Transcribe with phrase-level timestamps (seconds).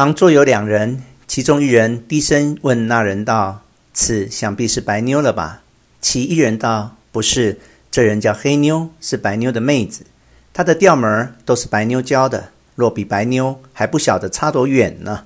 [0.00, 3.60] 旁坐有两人，其中一人低声问那人道
[3.92, 5.60] ：“此想必是白妞了吧？”
[6.00, 7.60] 其一人道：“不是，
[7.90, 10.06] 这人叫黑妞，是白妞的妹子。
[10.54, 12.48] 她的调门都是白妞教的。
[12.74, 15.24] 若比白妞还不晓得差多远呢。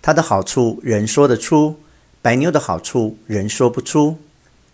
[0.00, 1.78] 她的好处人说得出，
[2.22, 4.16] 白妞的好处人说不出。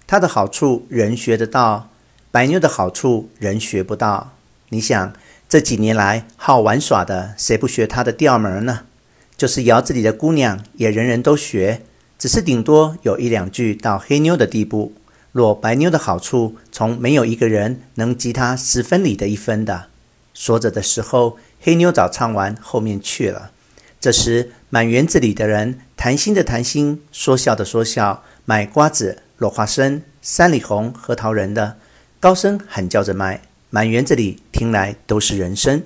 [0.07, 1.91] 她的好处人学得到，
[2.30, 4.30] 白妞的好处人学不到。
[4.69, 5.12] 你想，
[5.48, 8.82] 这几年来好玩耍的，谁不学她的调门呢？
[9.41, 11.81] 就是窑子里的姑娘，也人人都学，
[12.18, 14.93] 只是顶多有一两句到黑妞的地步。
[15.32, 19.86] 若白妞的好处，从没有一个人能及她十分里的一分的。
[20.34, 23.50] 说着的时候，黑妞早唱完后面去了。
[23.98, 31.79] 这时，满园子里的人谈心的谈心，说笑的说笑，买瓜子、落花生、山里红、核桃仁的，
[32.20, 33.41] 高声喊叫着卖。
[33.70, 35.83] 满园子里听来都是人声。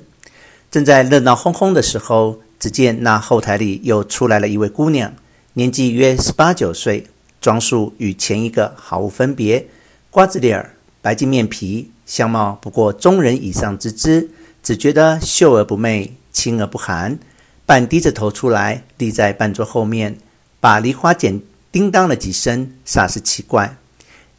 [0.72, 5.12] 正在热闹哄哄的时候，只见那后台里又出来了一位姑娘，
[5.52, 7.08] 年纪约十八九岁。
[7.38, 9.66] 装束与前一个毫无分别，
[10.10, 14.30] 瓜子脸儿，白净面皮，相貌不过中人以上之姿，
[14.62, 17.18] 只觉得秀而不媚，清而不寒。
[17.66, 20.16] 半低着头出来，立在半桌后面，
[20.58, 23.76] 把梨花剪叮当了几声，煞是奇怪。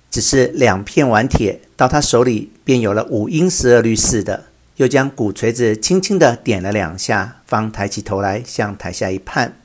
[0.10, 4.46] 只是两片顽铁到他手里，便有了五音十二律似的，
[4.78, 9.58] 又将鼓锤子轻轻地点了两下，方抬起头来向台下一看，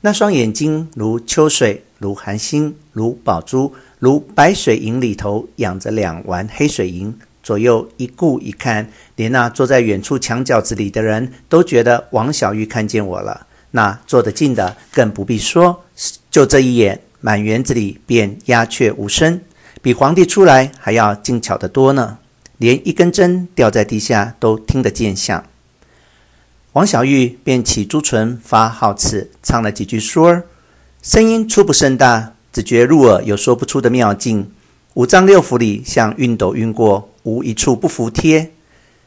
[0.00, 1.84] 那双眼睛如秋水。
[2.00, 7.14] 如寒星，如宝珠，如白水银里头养着两丸黑水银。
[7.42, 13.46] 左右一顾一看，连那坐在远处墙角子里的人都觉得王小玉看见我了。
[13.72, 15.84] 那坐得近的更不必说，
[16.30, 19.38] 就这一眼，满园子里便鸦雀无声，
[19.82, 22.16] 比皇帝出来还要精巧得多呢。
[22.60, 25.42] 连一根针掉在地下都听得见响。
[26.74, 30.44] 王小玉便起朱唇发号次，唱了几句书儿。
[31.02, 34.52] 声音粗不甚大，只觉入耳有说不出的妙境。
[34.92, 38.52] 五脏六腑里像熨斗熨过，无一处不服帖。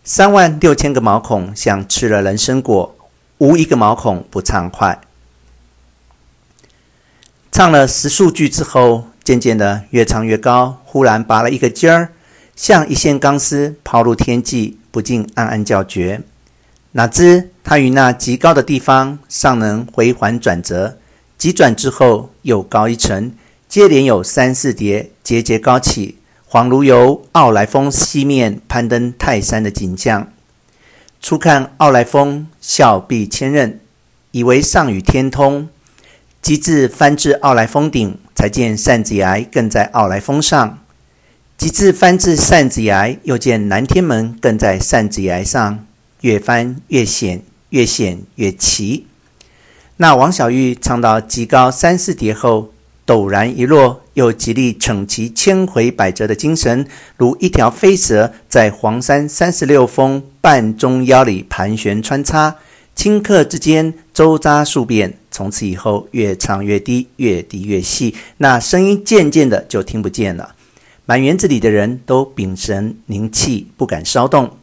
[0.04, 2.96] 三万六千个毛孔像吃了人参果，
[3.38, 5.00] 无一个毛孔不畅快。
[7.52, 12.12] 唱了十数句之后，渐渐的越唱越高，忽然拔了一个尖儿，
[12.56, 16.22] 像一线钢丝抛入天际，不禁暗暗叫绝。
[16.92, 20.98] 哪知他于那极高的地方尚能回环转折。
[21.36, 23.34] 急转之后，又高一层，
[23.68, 30.32] 接连有三四叠节节高起，恍如由傲来峰西面攀登泰山的景象。
[31.20, 33.74] 初看傲来峰笑壁千仞，
[34.32, 35.68] 以为上与天通；
[36.42, 40.78] 及至翻至傲来峰顶，才见扇子崖更在傲来峰上；
[41.58, 45.86] 及至翻至扇子崖，又见南天门更在扇子崖上。
[46.22, 47.42] 越翻越险，
[47.72, 49.08] 越险越奇。
[49.98, 52.72] 那王小玉唱到极高三四叠后，
[53.06, 56.88] 陡然一落，又极力逞其千回百折的精神，
[57.18, 62.56] 如一条飞蛇在黄山三十六峰半中腰里盘旋穿插，
[62.96, 65.18] 顷刻之间周匝数遍。
[65.30, 70.56] 从此以后，越唱越低，越低越细，那声音渐渐的就听不见了。
[71.06, 74.58] 满园子里的人都屏神凝气，不敢稍动。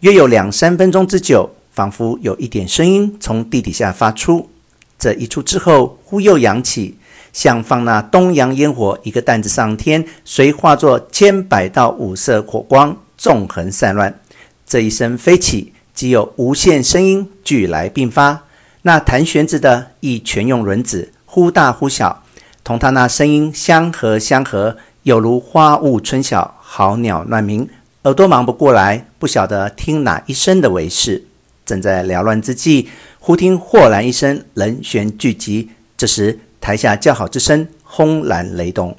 [0.00, 4.50] 约有两三分钟之久，仿佛有一点声音从地底下发出。
[4.98, 6.96] 这一出之后，忽又扬起，
[7.32, 14.18] 像放那东洋烟火一个担子上天，随化作千百道五色火光，纵横散乱。
[14.66, 18.42] 这一声飞起，即有无限声音俱来并发。
[18.82, 22.24] 那弹弦子的亦全用轮子，忽大忽小，
[22.64, 27.68] 同他那声音相合相合，有如花雾春晓，好鸟乱鸣。
[28.04, 31.22] 耳朵忙不过来，不晓得听哪一声的为是。
[31.66, 32.88] 正在缭乱之际，
[33.18, 35.68] 忽听豁然一声，人旋聚集。
[35.94, 38.96] 这时台下叫好之声轰然雷动。